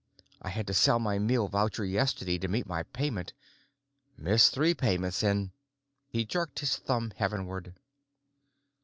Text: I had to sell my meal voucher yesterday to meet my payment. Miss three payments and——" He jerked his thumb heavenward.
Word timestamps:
I 0.41 0.49
had 0.49 0.65
to 0.65 0.73
sell 0.73 0.97
my 0.97 1.19
meal 1.19 1.47
voucher 1.47 1.85
yesterday 1.85 2.39
to 2.39 2.47
meet 2.47 2.65
my 2.65 2.81
payment. 2.81 3.33
Miss 4.17 4.49
three 4.49 4.73
payments 4.73 5.21
and——" 5.21 5.51
He 6.07 6.25
jerked 6.25 6.57
his 6.57 6.75
thumb 6.77 7.13
heavenward. 7.17 7.75